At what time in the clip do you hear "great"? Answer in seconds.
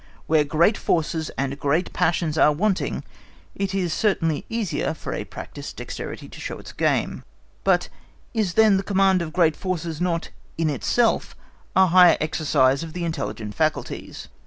0.43-0.79, 1.59-1.93, 9.31-9.55